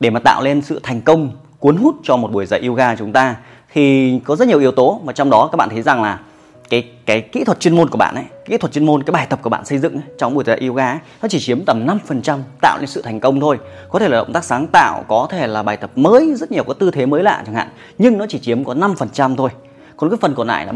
[0.00, 3.12] để mà tạo lên sự thành công cuốn hút cho một buổi dạy yoga chúng
[3.12, 3.36] ta
[3.72, 6.18] thì có rất nhiều yếu tố mà trong đó các bạn thấy rằng là
[6.70, 9.26] cái cái kỹ thuật chuyên môn của bạn ấy, kỹ thuật chuyên môn cái bài
[9.30, 11.86] tập của bạn xây dựng ấy, trong buổi dạy yoga ấy, nó chỉ chiếm tầm
[11.86, 13.58] 5% tạo nên sự thành công thôi.
[13.88, 16.64] Có thể là động tác sáng tạo, có thể là bài tập mới, rất nhiều
[16.64, 17.68] các tư thế mới lạ chẳng hạn,
[17.98, 19.50] nhưng nó chỉ chiếm có 5% thôi.
[19.96, 20.72] Còn cái phần còn lại là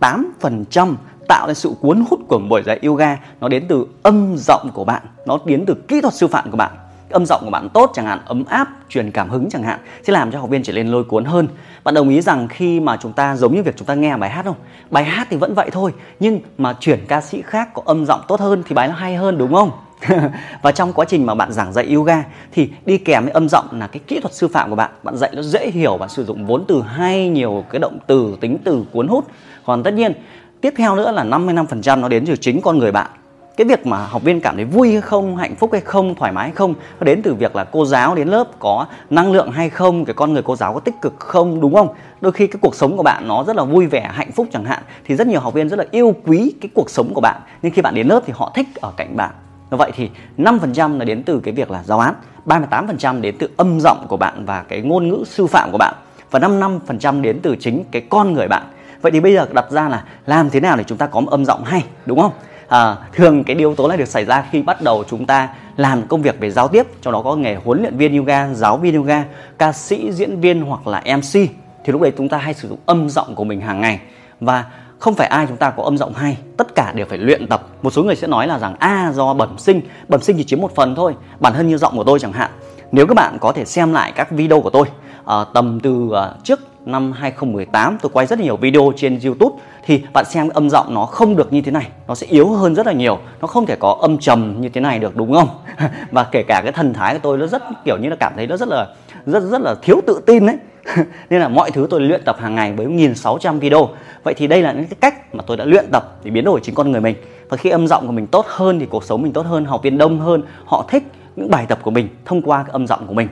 [0.00, 0.94] 38%
[1.28, 4.84] tạo nên sự cuốn hút của buổi dạy yoga nó đến từ âm giọng của
[4.84, 6.72] bạn, nó đến từ kỹ thuật sư phạm của bạn
[7.14, 10.12] âm giọng của bạn tốt chẳng hạn, ấm áp, truyền cảm hứng chẳng hạn, sẽ
[10.12, 11.48] làm cho học viên trở nên lôi cuốn hơn.
[11.84, 14.30] Bạn đồng ý rằng khi mà chúng ta giống như việc chúng ta nghe bài
[14.30, 14.56] hát không?
[14.90, 18.20] Bài hát thì vẫn vậy thôi, nhưng mà chuyển ca sĩ khác có âm giọng
[18.28, 19.70] tốt hơn thì bài nó hay hơn, đúng không?
[20.62, 23.66] Và trong quá trình mà bạn giảng dạy yoga thì đi kèm với âm giọng
[23.72, 24.90] là cái kỹ thuật sư phạm của bạn.
[25.02, 28.36] Bạn dạy nó dễ hiểu, bạn sử dụng vốn từ hay nhiều cái động từ,
[28.40, 29.24] tính từ cuốn hút.
[29.66, 30.12] Còn tất nhiên,
[30.60, 33.10] tiếp theo nữa là 55% nó đến từ chính con người bạn
[33.56, 36.32] cái việc mà học viên cảm thấy vui hay không, hạnh phúc hay không, thoải
[36.32, 39.50] mái hay không, nó đến từ việc là cô giáo đến lớp có năng lượng
[39.50, 41.88] hay không, cái con người cô giáo có tích cực không, đúng không?
[42.20, 44.64] Đôi khi cái cuộc sống của bạn nó rất là vui vẻ, hạnh phúc chẳng
[44.64, 47.40] hạn, thì rất nhiều học viên rất là yêu quý cái cuộc sống của bạn.
[47.62, 49.30] Nhưng khi bạn đến lớp thì họ thích ở cạnh bạn.
[49.70, 52.14] Vậy thì 5% là đến từ cái việc là giáo án
[52.46, 55.94] 38% đến từ âm giọng của bạn và cái ngôn ngữ sư phạm của bạn,
[56.30, 58.62] và 55% đến từ chính cái con người bạn.
[59.02, 61.30] Vậy thì bây giờ đặt ra là làm thế nào để chúng ta có một
[61.30, 62.32] âm giọng hay, đúng không?
[62.68, 66.06] À, thường cái yếu tố này được xảy ra khi bắt đầu chúng ta làm
[66.06, 68.96] công việc về giao tiếp trong đó có nghề huấn luyện viên yoga giáo viên
[68.96, 69.24] yoga
[69.58, 71.50] ca sĩ diễn viên hoặc là mc
[71.84, 74.00] thì lúc đấy chúng ta hay sử dụng âm giọng của mình hàng ngày.
[74.40, 74.64] Và
[74.98, 77.66] không phải ai chúng ta có âm giọng hay tất cả đều phải luyện tập.
[77.82, 80.44] Một số người sẽ nói là rằng a à, do bẩm sinh bẩm sinh chỉ
[80.44, 82.50] chiếm một phần thôi bản thân như giọng của tôi chẳng hạn.
[82.92, 84.86] Nếu các bạn có thể xem lại các video của tôi
[85.24, 90.02] uh, tầm từ uh, trước năm 2018 tôi quay rất nhiều video trên YouTube thì
[90.12, 92.86] bạn xem âm giọng nó không được như thế này nó sẽ yếu hơn rất
[92.86, 95.48] là nhiều nó không thể có âm trầm như thế này được đúng không?
[96.10, 98.46] Và kể cả cái thần thái của tôi nó rất kiểu như là cảm thấy
[98.46, 98.86] nó rất là
[99.26, 100.56] rất rất là thiếu tự tin đấy
[101.30, 103.88] nên là mọi thứ tôi luyện tập hàng ngày với 1600 video.
[104.22, 106.60] Vậy thì đây là những cái cách mà tôi đã luyện tập để biến đổi
[106.62, 107.16] chính con người mình.
[107.48, 109.82] Và khi âm giọng của mình tốt hơn thì cuộc sống mình tốt hơn học
[109.82, 111.02] viên đông hơn họ thích
[111.36, 113.28] những bài tập của mình thông qua cái âm giọng của mình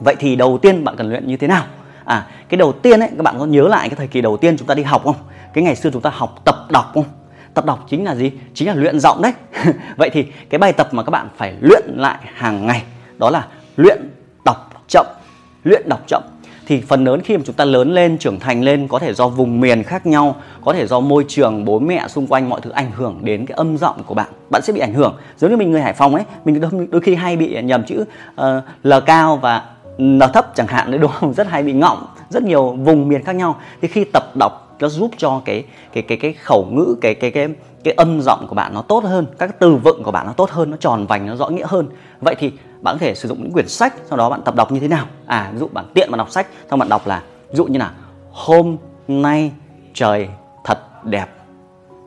[0.00, 1.64] vậy thì đầu tiên bạn cần luyện như thế nào?
[2.04, 4.56] À cái đầu tiên ấy các bạn có nhớ lại cái thời kỳ đầu tiên
[4.56, 5.16] chúng ta đi học không?
[5.52, 7.04] Cái ngày xưa chúng ta học tập đọc không?
[7.54, 8.30] Tập đọc chính là gì?
[8.54, 9.32] Chính là luyện giọng đấy.
[9.96, 12.82] Vậy thì cái bài tập mà các bạn phải luyện lại hàng ngày
[13.18, 13.46] đó là
[13.76, 13.98] luyện
[14.44, 15.06] đọc chậm
[15.64, 16.22] luyện đọc chậm.
[16.66, 19.28] Thì phần lớn khi mà chúng ta lớn lên trưởng thành lên có thể do
[19.28, 22.70] vùng miền khác nhau có thể do môi trường bố mẹ xung quanh mọi thứ
[22.70, 24.26] ảnh hưởng đến cái âm giọng của bạn.
[24.50, 25.16] Bạn sẽ bị ảnh hưởng.
[25.36, 28.04] Giống như mình người hải phòng ấy mình đôi, đôi khi hay bị nhầm chữ
[28.40, 28.46] uh,
[28.82, 29.62] l cao và
[29.98, 31.34] n thấp chẳng hạn đấy, đúng không?
[31.34, 33.56] Rất hay bị ngọng, rất nhiều vùng miền khác nhau.
[33.80, 37.30] Thì khi tập đọc, nó giúp cho cái cái cái cái khẩu ngữ, cái cái
[37.30, 37.48] cái
[37.84, 40.50] cái âm giọng của bạn nó tốt hơn, các từ vựng của bạn nó tốt
[40.50, 41.88] hơn, nó tròn vành, nó rõ nghĩa hơn.
[42.20, 44.72] Vậy thì bạn có thể sử dụng những quyển sách, sau đó bạn tập đọc
[44.72, 45.06] như thế nào?
[45.26, 47.78] À ví dụ bạn tiện bạn đọc sách, xong bạn đọc là, ví dụ như
[47.78, 47.92] là
[48.32, 48.76] hôm
[49.08, 49.52] nay
[49.94, 50.28] trời
[50.64, 51.26] thật đẹp.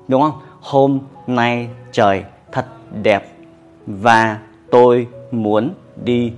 [0.08, 0.40] Đúng không?
[0.62, 2.66] Hôm nay trời thật
[3.02, 3.32] đẹp
[3.88, 4.38] và
[4.72, 5.74] tôi muốn
[6.04, 6.34] đi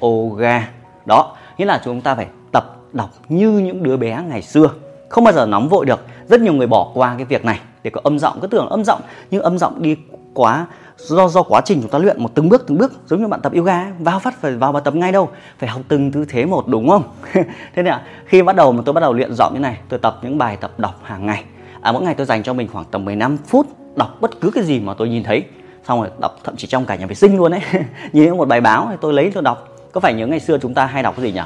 [0.00, 0.68] yoga.
[1.06, 4.70] Đó nghĩa là chúng ta phải tập đọc như những đứa bé ngày xưa.
[5.08, 6.06] Không bao giờ nóng vội được.
[6.28, 8.38] Rất nhiều người bỏ qua cái việc này để có âm giọng.
[8.40, 9.96] Cứ tưởng âm giọng nhưng âm giọng đi
[10.34, 12.92] quá do do quá trình chúng ta luyện một từng bước từng bước.
[13.06, 15.28] Giống như bạn tập yoga vào phát phải vào bài tập ngay đâu.
[15.58, 17.02] Phải học từng tư thế một đúng không?
[17.34, 17.42] Thế
[17.74, 20.18] nên là khi bắt đầu mà tôi bắt đầu luyện giọng như này tôi tập
[20.22, 21.44] những bài tập đọc hàng ngày.
[21.80, 24.64] À, mỗi ngày tôi dành cho mình khoảng tầm 15 phút đọc bất cứ cái
[24.64, 25.44] gì mà tôi nhìn thấy
[25.88, 27.60] xong rồi đọc thậm chí trong cả nhà vệ sinh luôn ấy.
[28.12, 29.68] Nhìn một bài báo thì tôi lấy tôi đọc.
[29.92, 31.40] Có phải nhớ ngày xưa chúng ta hay đọc cái gì nhỉ?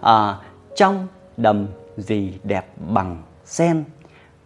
[0.00, 0.36] À,
[0.76, 3.84] trong đầm gì đẹp bằng sen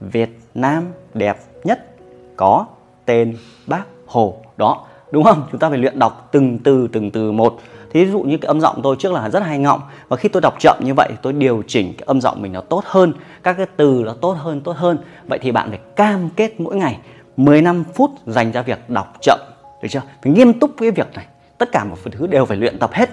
[0.01, 0.85] Việt Nam
[1.15, 1.97] đẹp nhất
[2.37, 2.67] có
[3.05, 4.37] tên bác Hồ.
[4.57, 5.47] Đó đúng không?
[5.51, 7.61] Chúng ta phải luyện đọc từng từ từng từ một.
[7.93, 9.81] Thí dụ như cái âm giọng tôi trước là rất hay ngọng.
[10.09, 12.61] Và khi tôi đọc chậm như vậy tôi điều chỉnh cái âm giọng mình nó
[12.61, 13.13] tốt hơn.
[13.43, 14.99] Các cái từ nó tốt hơn tốt hơn.
[15.29, 16.99] Vậy thì bạn phải cam kết mỗi ngày
[17.37, 19.39] 15 phút dành cho việc đọc chậm
[19.83, 20.03] được chưa?
[20.23, 21.27] Phải nghiêm túc với việc này.
[21.59, 23.11] Tất cả một thứ đều phải luyện tập hết.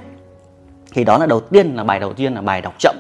[0.94, 2.96] Thì đó là đầu tiên là bài đầu tiên là bài đọc chậm.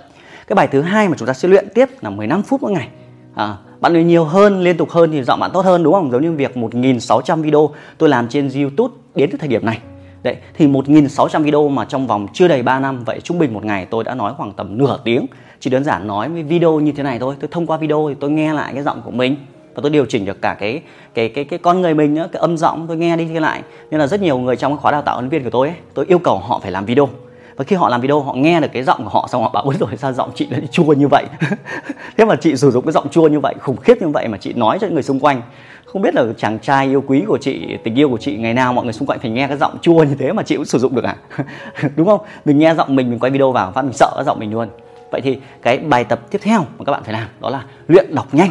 [0.48, 2.88] Cái bài thứ hai mà chúng ta sẽ luyện tiếp là 15 phút mỗi ngày.
[3.36, 6.12] À, bạn luyện nhiều hơn liên tục hơn thì giọng bạn tốt hơn đúng không?
[6.12, 9.80] Giống như việc 1.600 video tôi làm trên YouTube đến thời điểm này.
[10.24, 13.66] Đấy thì 1.600 video mà trong vòng chưa đầy 3 năm vậy trung bình một
[13.66, 15.26] ngày tôi đã nói khoảng tầm nửa tiếng.
[15.60, 17.36] Chỉ đơn giản nói với video như thế này thôi.
[17.40, 19.36] Tôi thông qua video thì tôi nghe lại cái giọng của mình
[19.78, 20.82] và tôi điều chỉnh được cả cái
[21.14, 23.62] cái cái cái con người mình nữa cái âm giọng tôi nghe đi nghe lại.
[23.92, 25.78] Nên là rất nhiều người trong cái khóa đào tạo huấn viên của tôi ấy,
[25.94, 27.10] tôi yêu cầu họ phải làm video.
[27.56, 29.64] Và khi họ làm video họ nghe được cái giọng của họ xong họ bảo
[29.64, 31.26] ôi rồi sao giọng chị lại chua như vậy?
[32.18, 34.38] Thế mà chị sử dụng cái giọng chua như vậy khủng khiếp như vậy mà
[34.38, 35.42] chị nói cho người xung quanh.
[35.86, 38.74] Không biết là chàng trai yêu quý của chị tình yêu của chị ngày nào
[38.74, 40.80] mọi người xung quanh phải nghe cái giọng chua như thế mà chị cũng sử
[40.80, 41.16] dụng được à?
[41.96, 42.20] Đúng không?
[42.46, 44.68] Mình nghe giọng mình mình quay video vào phát mình sợ cái giọng mình luôn.
[45.12, 48.16] Vậy thì cái bài tập tiếp theo mà các bạn phải làm đó là luyện
[48.16, 48.50] đọc nhanh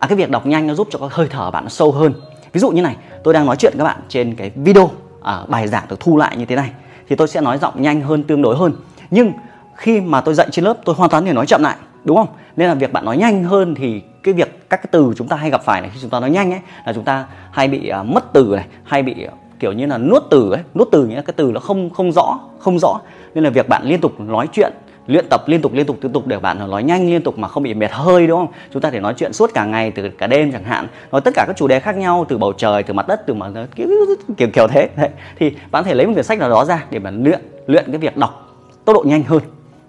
[0.00, 2.14] à cái việc đọc nhanh nó giúp cho cái hơi thở bạn nó sâu hơn.
[2.52, 4.90] Ví dụ như này tôi đang nói chuyện các bạn trên cái video
[5.22, 6.70] à, bài giảng được thu lại như thế này
[7.08, 8.72] thì tôi sẽ nói giọng nhanh hơn tương đối hơn.
[9.10, 9.32] Nhưng
[9.76, 12.28] khi mà tôi dạy trên lớp tôi hoàn toàn thể nói chậm lại đúng không?
[12.56, 15.36] Nên là việc bạn nói nhanh hơn thì cái việc các cái từ chúng ta
[15.36, 17.92] hay gặp phải này khi chúng ta nói nhanh ấy là chúng ta hay bị
[18.00, 20.62] uh, mất từ này hay bị uh, kiểu như là nuốt từ ấy.
[20.74, 23.00] Nuốt từ nghĩa cái từ nó không không rõ không rõ.
[23.34, 24.72] Nên là việc bạn liên tục nói chuyện
[25.10, 27.48] luyện tập liên tục liên tục liên tục để bạn nói nhanh liên tục mà
[27.48, 28.52] không bị mệt hơi đúng không?
[28.72, 31.30] Chúng ta thể nói chuyện suốt cả ngày từ cả đêm chẳng hạn nói tất
[31.34, 33.88] cả các chủ đề khác nhau từ bầu trời từ mặt đất từ mặt kiểu
[34.36, 35.08] kiểu, kiểu thế đấy.
[35.38, 37.98] Thì bạn thể lấy một quyển sách nào đó ra để bạn luyện luyện cái
[37.98, 39.40] việc đọc tốc độ nhanh hơn.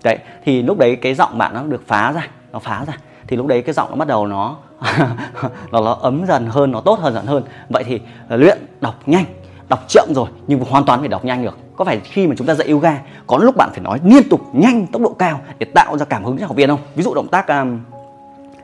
[0.03, 2.94] Đấy thì lúc đấy cái giọng bạn nó được phá ra nó phá ra.
[3.27, 4.56] Thì lúc đấy cái giọng nó bắt đầu nó
[5.71, 7.44] nó, nó ấm dần hơn nó tốt hơn dần hơn.
[7.69, 9.25] Vậy thì ờ, luyện đọc nhanh
[9.69, 12.47] đọc chậm rồi nhưng hoàn toàn phải đọc nhanh được có phải khi mà chúng
[12.47, 15.65] ta dạy yoga có lúc bạn phải nói liên tục nhanh tốc độ cao để
[15.73, 16.79] tạo ra cảm hứng cho học viên không?
[16.95, 17.79] Ví dụ động tác um,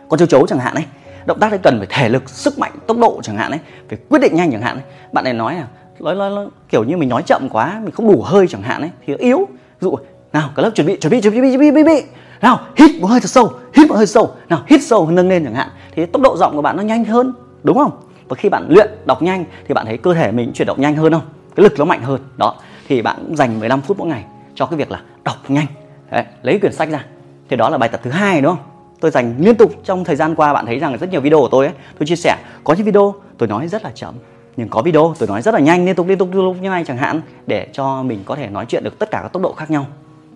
[0.09, 0.83] con châu chấu chẳng hạn ấy.
[1.25, 3.59] Động tác đấy cần phải thể lực sức mạnh tốc độ chẳng hạn ấy.
[3.89, 4.83] Phải quyết định nhanh chẳng hạn ấy.
[5.11, 5.67] bạn này nói là
[5.99, 8.81] nói, nói, nói, kiểu như mình nói chậm quá mình không đủ hơi chẳng hạn
[8.81, 8.89] ấy.
[9.07, 9.37] Thì yếu.
[9.81, 9.95] Ví dụ
[10.33, 12.03] nào cả lớp chuẩn bị chuẩn bị chuẩn bị chuẩn bị chuẩn bị.
[12.41, 14.31] Nào hít một hơi thật sâu hít một hơi sâu.
[14.49, 15.69] Nào hít sâu nâng lên chẳng hạn.
[15.95, 17.33] Thì tốc độ giọng của bạn nó nhanh hơn
[17.63, 17.91] đúng không?
[18.27, 20.95] Và khi bạn luyện đọc nhanh thì bạn thấy cơ thể mình chuyển động nhanh
[20.95, 21.23] hơn không?
[21.55, 22.21] Cái lực nó mạnh hơn.
[22.37, 22.55] Đó
[22.87, 24.23] thì bạn cũng dành 15 phút mỗi ngày
[24.55, 25.65] cho cái việc là đọc nhanh.
[26.11, 27.05] Đấy, lấy quyển sách ra.
[27.49, 28.65] Thì đó là bài tập thứ hai đúng không?
[28.99, 31.49] Tôi dành liên tục trong thời gian qua bạn thấy rằng rất nhiều video của
[31.51, 34.13] tôi ấy tôi chia sẻ có những video tôi nói rất là chậm
[34.57, 36.69] nhưng có video tôi nói rất là nhanh liên tục liên tục liên tục như
[36.69, 39.43] này chẳng hạn để cho mình có thể nói chuyện được tất cả các tốc
[39.43, 39.85] độ khác nhau.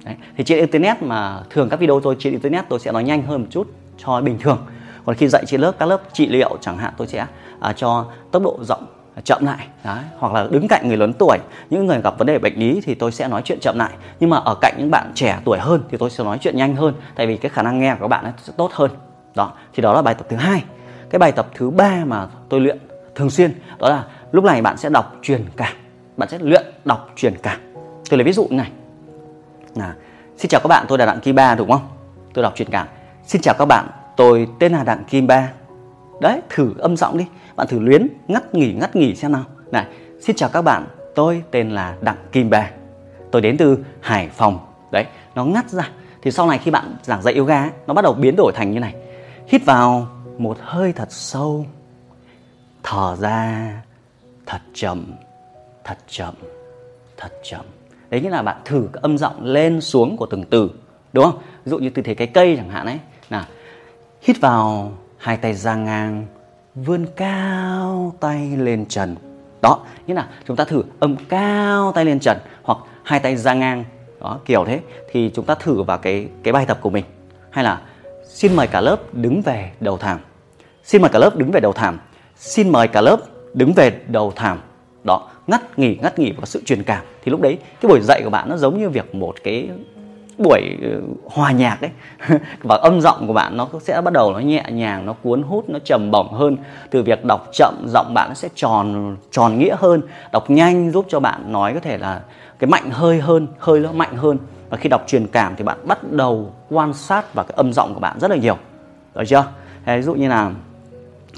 [0.06, 0.16] Đấy.
[0.38, 3.42] thì trên internet mà thường các video tôi trên internet tôi sẽ nói nhanh hơn
[3.42, 3.68] một chút
[3.98, 4.66] cho bình thường.
[5.06, 7.26] Còn khi dạy trên lớp các lớp trị liệu chẳng hạn tôi sẽ
[7.60, 8.86] à, cho tốc độ rộng
[9.24, 10.04] chậm lại, Đấy.
[10.18, 11.38] hoặc là đứng cạnh người lớn tuổi,
[11.70, 13.92] những người gặp vấn đề bệnh lý thì tôi sẽ nói chuyện chậm lại.
[14.20, 16.76] Nhưng mà ở cạnh những bạn trẻ tuổi hơn thì tôi sẽ nói chuyện nhanh
[16.76, 18.92] hơn, tại vì cái khả năng nghe của các bạn ấy sẽ tốt hơn.
[19.36, 20.64] Đó, thì đó là bài tập thứ hai.
[21.10, 22.78] Cái bài tập thứ ba mà tôi luyện
[23.16, 25.74] thường xuyên, đó là lúc này bạn sẽ đọc truyền cảm,
[26.18, 27.60] bạn sẽ luyện đọc truyền cảm.
[28.10, 28.72] Tôi lấy ví dụ như này.
[29.76, 29.94] Là
[30.38, 31.88] xin chào các bạn, tôi là đặng kim ba, đúng không?
[32.34, 32.88] Tôi đọc truyền cảm.
[33.26, 33.88] Xin chào các bạn,
[34.18, 35.50] tôi tên là đặng kim ba.
[36.22, 37.26] Đấy, thử âm giọng đi
[37.56, 39.44] bạn thử luyến, ngắt nghỉ ngắt nghỉ xem nào.
[39.72, 39.86] Này,
[40.22, 42.70] xin chào các bạn, tôi tên là đặng kim ba
[43.32, 44.60] tôi đến từ hải phòng.
[44.92, 45.06] Đấy,
[45.36, 45.90] nó ngắt ra.
[46.22, 48.80] Thì sau này khi bạn giảng dạy yoga nó bắt đầu biến đổi thành như
[48.80, 48.96] này.
[49.48, 50.08] Hít vào
[50.38, 51.66] một hơi thật sâu,
[52.84, 53.72] thở ra,
[54.46, 55.14] thật chậm
[55.84, 56.34] thật chậm
[57.18, 57.66] thật chậm.
[58.10, 60.72] Đấy nghĩa là bạn thử cái âm giọng lên xuống của từng từ,
[61.14, 61.38] đúng không?
[61.66, 63.00] Ví dụ như tư thế cái cây chẳng hạn ấy.
[63.30, 63.48] Là
[64.22, 66.26] hít vào, hai tay ra ngang
[66.76, 69.16] vươn cao tay lên trần.
[69.62, 73.54] Đó, nghĩa là chúng ta thử âm cao tay lên trần hoặc hai tay ra
[73.54, 73.84] ngang.
[74.22, 74.80] Đó, kiểu thế.
[75.12, 77.06] Thì chúng ta thử vào cái cái bài tập của mình.
[77.50, 77.82] Hay là,
[78.28, 80.20] xin mời cả lớp đứng về đầu thảm.
[80.84, 82.00] Xin mời cả lớp đứng về đầu thảm.
[82.36, 83.18] Xin mời cả lớp
[83.54, 84.60] đứng về đầu thảm.
[85.04, 87.06] Đó, ngắt nghỉ ngắt nghỉ và sự truyền cảm.
[87.24, 89.70] Thì lúc đấy, cái buổi dạy của bạn nó giống như việc một cái
[90.38, 91.92] buổi ờ, hòa nhạc đấy
[92.64, 95.70] và âm giọng của bạn nó sẽ bắt đầu nó nhẹ nhàng nó cuốn hút
[95.70, 96.58] nó trầm bổng hơn.
[96.90, 100.02] Từ việc đọc chậm giọng bạn nó sẽ tròn tròn nghĩa hơn.
[100.32, 102.22] Đọc nhanh giúp cho bạn nói có thể là
[102.60, 104.38] cái mạnh hơi hơn hơi nó mạnh hơn.
[104.70, 107.94] Và khi đọc truyền cảm thì bạn bắt đầu quan sát vào cái âm giọng
[107.94, 108.58] của bạn rất là nhiều.
[109.16, 109.46] Được chưa?
[109.86, 110.52] Ví dụ như là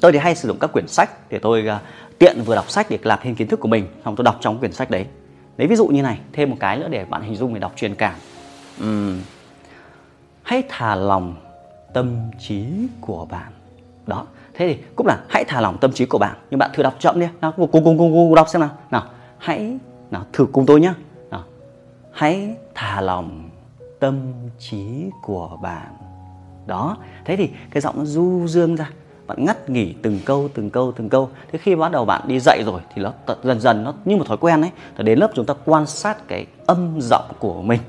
[0.02, 1.82] tôi thì hay sử dụng các quyển sách để tôi uh,
[2.20, 4.60] tiện vừa đọc sách để làm thêm kiến thức của mình xong tôi đọc trong
[4.60, 5.06] quyển sách đấy.
[5.58, 7.74] Lấy ví dụ như này thêm một cái nữa để bạn hình dung về đọc
[7.76, 8.14] truyền cảm
[8.82, 9.20] uhm,
[10.44, 11.36] hãy thả lòng
[11.94, 12.66] tâm trí
[13.02, 13.52] của bạn.
[14.08, 16.36] Đó thế thì cũng là hãy thả lòng tâm trí của bạn.
[16.50, 17.28] Nhưng bạn thử đọc chậm đi.
[17.42, 18.70] Nào cùng cùng cùng cùng đọc xem nào.
[18.92, 19.04] Nào
[19.38, 19.78] hãy
[20.12, 20.94] nào thử cùng tôi nhé
[21.32, 21.44] nào
[22.12, 23.50] hãy thả lòng
[24.00, 24.20] tâm
[24.60, 25.96] trí của bạn.
[26.66, 28.90] Đó thế thì cái giọng nó du dương ra.
[29.28, 31.30] Bạn ngắt nghỉ từng câu từng câu từng câu.
[31.52, 33.14] Thế khi bắt đầu bạn đi dạy rồi thì nó
[33.44, 34.72] dần dần nó như một thói quen ấy.
[34.98, 37.80] Đến lớp chúng ta quan sát cái âm giọng của mình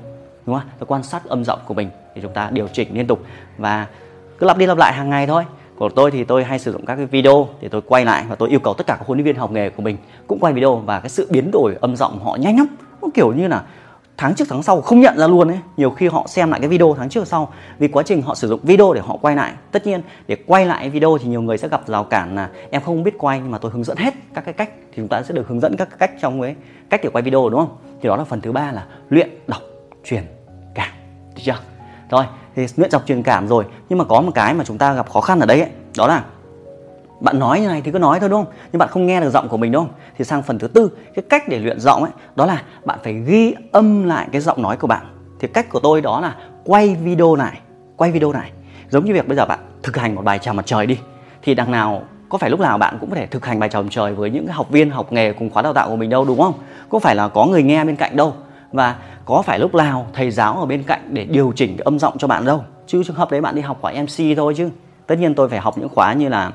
[0.45, 3.07] đúng không ta quan sát âm giọng của mình thì chúng ta điều chỉnh liên
[3.07, 3.19] tục
[3.57, 3.87] và
[4.37, 5.43] cứ lặp đi lặp lại hàng ngày thôi.
[5.77, 8.35] Của tôi thì tôi hay sử dụng các cái video để tôi quay lại và
[8.35, 9.97] tôi yêu cầu tất cả các huấn luyện viên học nghề của mình
[10.27, 12.67] cũng quay video và cái sự biến đổi âm giọng họ nhanh lắm.
[13.01, 13.63] Nó kiểu như là
[14.17, 15.59] tháng trước, tháng sau không nhận ra luôn ấy.
[15.77, 17.53] Nhiều khi họ xem lại cái video tháng trước sau.
[17.79, 19.53] Vì quá trình họ sử dụng video để họ quay lại.
[19.71, 22.81] Tất nhiên, để quay lại video thì nhiều người sẽ gặp rào cản là em
[22.81, 25.23] không biết quay nhưng mà tôi hướng dẫn hết các cái cách thì chúng ta
[25.23, 26.55] sẽ được hướng dẫn các cách trong cái
[26.89, 27.77] cách để quay video, đúng không?
[28.01, 29.61] Thì đó là phần thứ ba là luyện, đọc,
[30.03, 30.23] truyền
[31.35, 31.59] được chưa?
[32.09, 32.25] Rồi
[32.55, 33.65] thì luyện đọc truyền cảm rồi.
[33.89, 36.07] Nhưng mà có một cái mà chúng ta gặp khó khăn ở đây ấy, đó
[36.07, 36.23] là
[37.19, 38.53] bạn nói như này thì cứ nói thôi đúng không?
[38.71, 39.93] Nhưng bạn không nghe được giọng của mình đúng không?
[40.17, 43.13] Thì sang phần thứ tư cái cách để luyện giọng ấy đó là bạn phải
[43.13, 45.05] ghi âm lại cái giọng nói của bạn.
[45.39, 47.59] Thì cách của tôi đó là quay video này,
[47.97, 48.51] quay video này,
[48.89, 50.99] giống như việc bây giờ bạn thực hành một bài chào mặt trời đi
[51.41, 53.83] thì đằng nào có phải lúc nào bạn cũng có thể thực hành bài chào
[53.83, 56.25] mặt trời với những học viên học nghề cùng khóa đào tạo của mình đâu
[56.25, 56.53] đúng không?
[56.89, 58.33] Có phải là có người nghe bên cạnh đâu
[58.71, 58.95] và
[59.25, 62.17] có phải lúc nào thầy giáo ở bên cạnh để điều chỉnh cái âm giọng
[62.17, 62.63] cho bạn đâu?
[62.87, 64.69] Chứ trường hợp đấy bạn đi học khóa MC thôi chứ.
[65.07, 66.51] Tất nhiên tôi phải học những khóa như là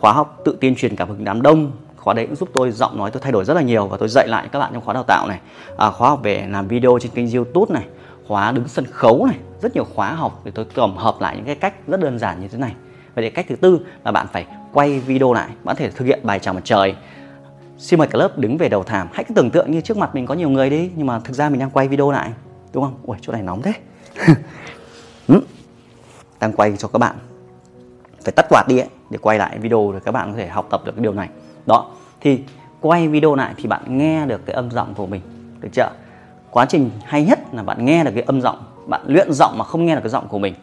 [0.00, 1.72] khóa học tự tin truyền cảm hứng đám đông.
[1.96, 4.08] Khóa đấy cũng giúp tôi giọng nói tôi thay đổi rất là nhiều và tôi
[4.08, 5.40] dạy lại các bạn trong khóa đào tạo này.
[5.76, 7.84] À, khóa học về làm video trên kênh youtube này
[8.30, 9.36] khóa đứng sân khấu này.
[9.62, 12.40] Rất nhiều khóa học để tôi tổng hợp lại những cái cách rất đơn giản
[12.40, 12.74] như thế này.
[13.14, 15.48] Và để cách thứ tư là bạn phải quay video lại.
[15.48, 16.94] Bạn có thể thực hiện bài chào mặt trời
[17.80, 19.08] xin mời cả lớp đứng về đầu thảm.
[19.12, 21.34] Hãy cứ tưởng tượng như trước mặt mình có nhiều người đi nhưng mà thực
[21.34, 22.32] ra mình đang quay video lại
[22.72, 22.94] đúng không?
[23.02, 23.72] Ui chỗ này nóng thế.
[25.28, 25.40] Ừ.
[26.40, 27.16] Đang quay cho các bạn.
[28.24, 30.66] Phải tắt quạt đi ấy để quay lại video để các bạn có thể học
[30.70, 31.28] tập được cái điều này.
[31.66, 32.40] Đó thì
[32.80, 35.20] quay video lại thì bạn nghe được cái âm giọng của mình.
[35.60, 35.90] Được chưa?
[36.50, 39.64] Quá trình hay nhất là bạn nghe được cái âm giọng bạn luyện giọng mà
[39.64, 40.54] không nghe được cái giọng của mình.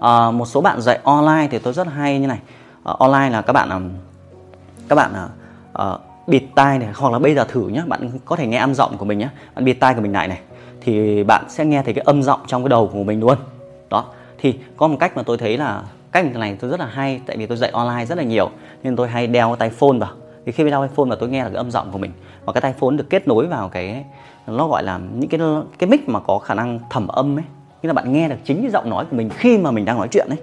[0.00, 2.38] À, một số bạn dạy online thì tôi rất hay như này.
[2.84, 3.90] À, online là các bạn
[4.88, 5.12] các bạn
[5.72, 8.74] uh, bịt tai này, hoặc là bây giờ thử nhé bạn có thể nghe âm
[8.74, 10.40] giọng của mình nhé bạn bịt tai của mình lại này,
[10.80, 13.38] thì bạn sẽ nghe thấy cái âm giọng trong cái đầu của mình luôn.
[13.90, 14.04] Đó,
[14.38, 17.36] thì có một cách mà tôi thấy là, cách này tôi rất là hay, tại
[17.36, 18.50] vì tôi dạy online rất là nhiều,
[18.82, 20.10] nên tôi hay đeo cái tai phone vào.
[20.46, 22.12] Thì khi đeo tai phone là tôi nghe là cái âm giọng của mình,
[22.44, 24.04] và cái tai phone được kết nối vào cái,
[24.46, 25.40] nó gọi là những cái
[25.78, 27.44] cái mic mà có khả năng thẩm âm ấy.
[27.82, 29.98] Nghĩa là bạn nghe được chính cái giọng nói của mình khi mà mình đang
[29.98, 30.38] nói chuyện ấy.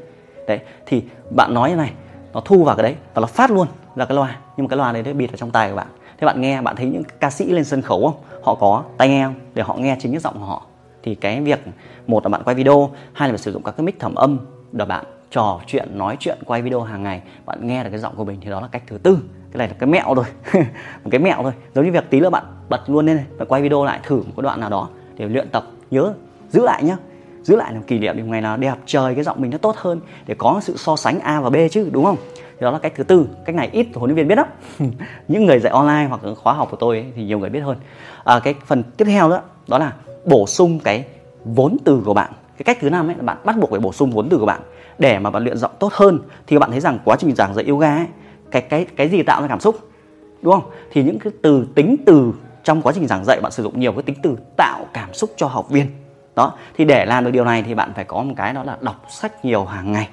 [0.48, 1.04] Đấy, thì
[1.36, 1.92] bạn nói như này,
[2.34, 4.78] nó thu vào cái đấy và nó phát luôn ra cái loa nhưng mà cái
[4.78, 5.88] loa đấy nó bịt ở trong tai của bạn.
[6.18, 8.42] Thế bạn nghe, bạn thấy những ca sĩ lên sân khấu không?
[8.44, 9.36] Họ có tai nghe không?
[9.54, 10.66] Để họ nghe chính cái giọng của họ.
[11.04, 11.60] Thì cái việc
[12.08, 14.40] một là bạn quay video, hai là bạn sử dụng các cái mic thẩm âm
[14.72, 17.22] để bạn trò chuyện, nói chuyện, quay video hàng ngày.
[17.46, 19.18] Bạn nghe được cái giọng của mình thì đó là cách thứ tư.
[19.52, 20.26] Cái này là cái mẹo thôi.
[21.04, 21.54] Một cái mẹo thôi.
[21.76, 24.18] Giống như việc tí nữa bạn bật luôn lên này và quay video lại thử
[24.18, 25.64] một cái đoạn nào đó để luyện tập.
[25.92, 26.14] Nhớ,
[26.50, 26.98] giữ lại nhá
[27.44, 29.76] giữ lại làm kỷ niệm để ngày nào đẹp trời cái giọng mình nó tốt
[29.78, 32.18] hơn để có sự so sánh A và B chứ đúng không?
[32.36, 34.48] Thì đó là cách thứ tư cách này ít huấn luyện viên biết lắm.
[35.28, 37.78] Những người dạy online hoặc khóa học của tôi ấy, thì nhiều người biết hơn.
[38.24, 39.94] À, cái phần tiếp theo đó đó là
[40.26, 41.06] bổ sung cái
[41.46, 42.32] vốn từ của bạn.
[42.58, 44.46] Cái cách thứ năm ấy là bạn bắt buộc phải bổ sung vốn từ của
[44.46, 44.62] bạn
[45.00, 46.20] để mà bạn luyện giọng tốt hơn.
[46.48, 48.08] Thì các bạn thấy rằng quá trình giảng dạy yoga ấy,
[48.52, 49.76] cái cái cái gì tạo ra cảm xúc
[50.42, 50.72] đúng không?
[50.92, 52.34] Thì những cái từ tính từ
[52.64, 55.30] trong quá trình giảng dạy bạn sử dụng nhiều cái tính từ tạo cảm xúc
[55.36, 55.88] cho học viên
[56.36, 58.78] đó thì để làm được điều này thì bạn phải có một cái đó là
[58.82, 60.10] đọc sách nhiều hàng ngày.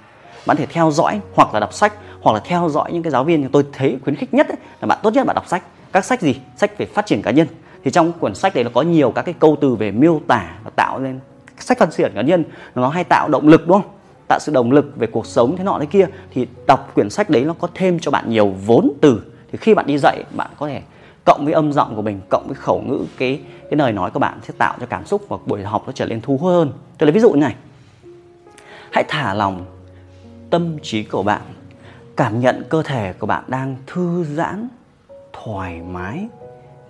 [0.47, 3.25] Bạn thể theo dõi hoặc là đọc sách hoặc là theo dõi những cái giáo
[3.25, 3.49] viên.
[3.49, 5.63] Tôi thấy khuyến khích nhất ấy, là bạn tốt nhất bạn đọc sách.
[5.93, 6.35] Các sách gì?
[6.57, 7.47] Sách về phát triển cá nhân.
[7.85, 10.51] Thì trong cuốn sách đấy nó có nhiều các cái câu từ về miêu tả
[10.65, 11.21] và tạo nên
[11.59, 12.45] sách phát triển cá nhân.
[12.75, 13.91] Nó hay tạo động lực đúng không?
[14.29, 16.07] Tạo sự động lực về cuộc sống thế nọ thế kia.
[16.31, 19.23] Thì đọc quyển sách đấy nó có thêm cho bạn nhiều vốn từ.
[19.53, 20.83] Thì khi bạn đi dạy bạn có thể
[21.29, 24.19] cộng với âm giọng của mình, cộng với khẩu ngữ, cái cái lời nói của
[24.19, 26.73] bạn sẽ tạo cho cảm xúc và buổi học nó trở nên thu hút hơn.
[26.99, 27.55] Tôi lấy ví dụ như này.
[28.93, 29.65] Hãy thả lòng
[30.51, 31.41] tâm trí của bạn,
[32.17, 34.69] cảm nhận cơ thể của bạn đang thư giãn,
[35.33, 36.29] thoải mái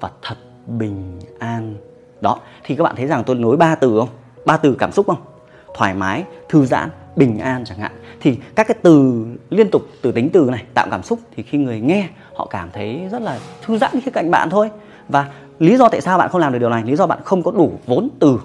[0.00, 1.74] và thật bình an.
[2.20, 4.08] Đó, thì các bạn thấy rằng tôi nối ba từ không?
[4.44, 5.22] Ba từ cảm xúc không?
[5.74, 7.92] Thoải mái, thư giãn, bình an chẳng hạn.
[8.20, 11.58] Thì các cái từ liên tục, từ tính từ này, tạo cảm xúc thì khi
[11.58, 14.70] người nghe, họ cảm thấy rất là thư giãn khi cạnh bạn thôi.
[15.08, 15.26] Và
[15.58, 16.82] lý do tại sao bạn không làm được điều này?
[16.86, 18.40] Lý do bạn không có đủ vốn từ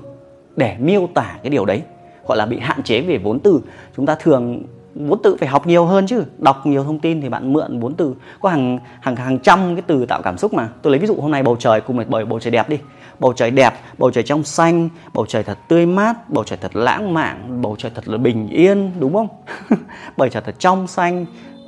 [0.56, 1.82] để miêu tả cái điều đấy
[2.27, 3.62] gọi là bị hạn chế về vốn từ.
[3.98, 4.63] Chúng ta thường,
[4.96, 6.24] vốn từ phải học nhiều hơn chứ.
[6.38, 8.15] Đọc nhiều thông tin thì bạn mượn vốn từ.
[8.42, 10.70] Có hàng hàng hàng trăm cái từ tạo cảm xúc mà.
[10.82, 12.80] Tôi lấy ví dụ hôm nay bầu trời cùng một bầu bầu trời đẹp đi
[13.24, 16.75] bầu trời đẹp, bầu trời trong xanh, bầu trời thật tươi mát, bầu trời thật
[16.75, 19.27] lãng mạn, bầu trời thật là bình yên, đúng không?
[20.18, 21.25] Bầu trời thật trong xanh.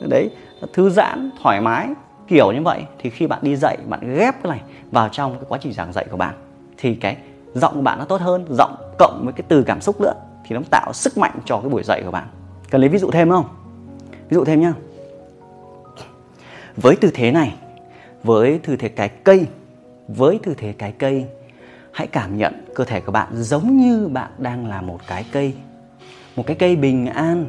[0.09, 0.29] Đấy,
[0.73, 1.87] thư giãn, thoải mái,
[2.27, 2.83] kiểu như vậy.
[2.99, 5.93] Thì khi bạn đi dạy, bạn ghép cái này vào trong cái quá trình giảng
[5.93, 6.33] dạy của bạn,
[6.77, 7.17] thì cái
[7.53, 10.13] giọng của bạn nó tốt hơn, giọng cộng với cái từ cảm xúc nữa,
[10.45, 12.27] thì nó tạo sức mạnh cho cái buổi dạy của bạn.
[12.69, 13.45] Cần lấy ví dụ thêm không?
[14.29, 14.73] Ví dụ thêm nhá.
[16.77, 17.55] Với tư thế này,
[18.23, 19.45] với tư thế cái cây,
[20.07, 21.25] với tư thế cái cây
[21.95, 25.53] hãy cảm nhận cơ thể của bạn giống như bạn đang là một cái cây.
[26.35, 27.45] Một cái cây bình an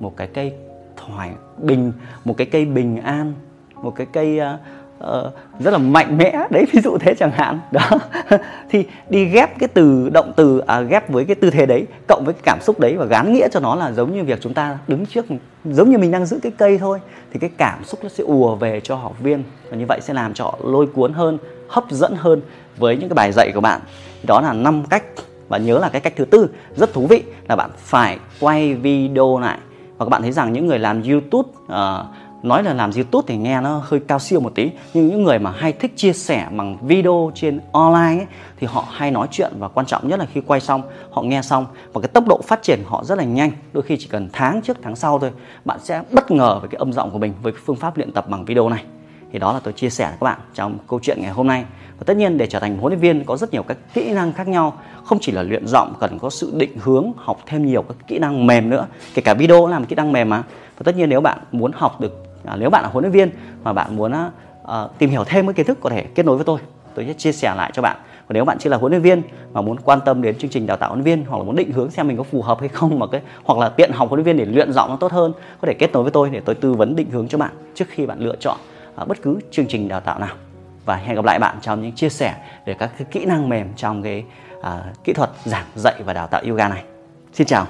[0.00, 0.52] một cái cây
[0.96, 1.92] thoải bình
[2.24, 3.34] một cái cây bình an
[3.74, 4.60] một cái cây uh,
[5.04, 6.46] uh, rất là mạnh mẽ.
[6.50, 7.60] Đấy ví dụ thế chẳng hạn.
[7.72, 7.90] Đó.
[8.70, 12.24] Thì đi ghép cái từ động từ à, ghép với cái tư thế đấy cộng
[12.24, 14.54] với cái cảm xúc đấy và gán nghĩa cho nó là giống như việc chúng
[14.54, 15.26] ta đứng trước
[15.64, 17.00] giống như mình đang giữ cái cây thôi
[17.32, 20.14] thì cái cảm xúc nó sẽ ùa về cho học viên và như vậy sẽ
[20.14, 22.40] làm cho họ lôi cuốn hơn hấp dẫn hơn
[22.76, 23.80] với những cái bài dạy của bạn.
[24.22, 25.04] Đó là năm cách
[25.48, 29.38] và nhớ là cái cách thứ tư rất thú vị là bạn phải quay video
[29.38, 29.58] lại.
[29.98, 32.06] Và các bạn thấy rằng những người làm YouTube uh,
[32.42, 35.38] nói là làm YouTube thì nghe nó hơi cao siêu một tí nhưng những người
[35.38, 38.26] mà hay thích chia sẻ bằng video trên online ấy,
[38.60, 41.42] thì họ hay nói chuyện và quan trọng nhất là khi quay xong họ nghe
[41.42, 41.66] xong.
[41.92, 44.62] Và cái tốc độ phát triển họ rất là nhanh đôi khi chỉ cần tháng
[44.62, 45.30] trước tháng sau thôi
[45.64, 48.12] bạn sẽ bất ngờ với cái âm giọng của mình với cái phương pháp luyện
[48.12, 48.84] tập bằng video này
[49.32, 51.64] thì đó là tôi chia sẻ với các bạn trong câu chuyện ngày hôm nay.
[51.98, 54.32] Và tất nhiên để trở thành huấn luyện viên có rất nhiều các kỹ năng
[54.32, 57.82] khác nhau không chỉ là luyện giọng cần có sự định hướng học thêm nhiều
[57.82, 60.42] các kỹ năng mềm nữa kể cả video làm kỹ năng mềm mà.
[60.78, 63.30] Và tất nhiên nếu bạn muốn học được à, nếu bạn là huấn luyện viên
[63.64, 66.44] mà bạn muốn uh, tìm hiểu thêm cái kiến thức có thể kết nối với
[66.44, 66.58] tôi
[66.94, 67.96] tôi sẽ chia sẻ lại cho bạn.
[68.28, 70.66] Và nếu bạn chỉ là huấn luyện viên mà muốn quan tâm đến chương trình
[70.66, 72.60] đào tạo huấn luyện viên hoặc là muốn định hướng xem mình có phù hợp
[72.60, 74.96] hay không mà cái hoặc là tiện học huấn luyện viên để luyện giọng nó
[74.96, 77.38] tốt hơn có thể kết nối với tôi để tôi tư vấn định hướng cho
[77.38, 78.58] bạn trước khi bạn lựa chọn
[79.04, 80.36] bất cứ chương trình đào tạo nào.
[80.84, 82.34] Và hẹn gặp lại bạn trong những chia sẻ
[82.66, 84.24] về các cái kỹ năng mềm trong cái
[84.58, 84.64] uh,
[85.04, 86.84] kỹ thuật giảng dạy và đào tạo yoga này.
[87.32, 87.66] Xin chào.